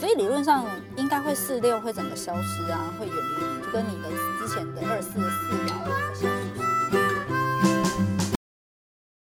[0.00, 0.64] 所以理论上
[0.96, 4.08] 应该会四六会整个消失啊，会远离你，就跟你的
[4.38, 6.39] 之前的二四四爻。